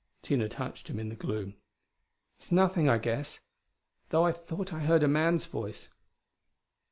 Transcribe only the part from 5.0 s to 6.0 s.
a man's voice."